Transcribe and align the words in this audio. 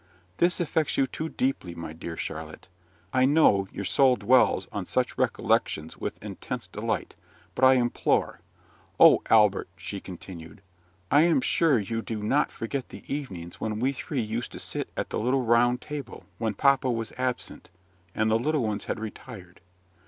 "This 0.37 0.59
affects 0.59 0.97
you 0.97 1.05
too 1.05 1.29
deeply, 1.29 1.75
my 1.75 1.93
dear 1.93 2.17
Charlotte. 2.17 2.67
I 3.13 3.25
know 3.25 3.67
your 3.71 3.85
soul 3.85 4.15
dwells 4.15 4.67
on 4.71 4.87
such 4.87 5.15
recollections 5.15 5.95
with 5.95 6.17
intense 6.23 6.65
delight; 6.67 7.15
but 7.53 7.63
I 7.63 7.75
implore" 7.75 8.41
"O 8.99 9.21
Albert!" 9.29 9.69
she 9.77 9.99
continued, 9.99 10.63
"I 11.11 11.21
am 11.21 11.39
sure 11.39 11.77
you 11.77 12.01
do 12.01 12.23
not 12.23 12.51
forget 12.51 12.89
the 12.89 13.03
evenings 13.13 13.61
when 13.61 13.79
we 13.79 13.91
three 13.93 14.21
used 14.21 14.51
to 14.53 14.59
sit 14.59 14.89
at 14.97 15.11
the 15.11 15.19
little 15.19 15.45
round 15.45 15.81
table, 15.81 16.25
when 16.39 16.55
papa 16.55 16.89
was 16.89 17.11
absent, 17.15 17.69
and 18.15 18.31
the 18.31 18.39
little 18.39 18.63
ones 18.63 18.85
had 18.85 18.99
retired. 18.99 19.61